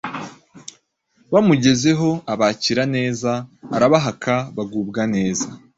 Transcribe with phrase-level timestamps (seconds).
[1.33, 3.31] Bamugezeho abakira neza
[3.75, 5.47] arabahaka, bagubwa neza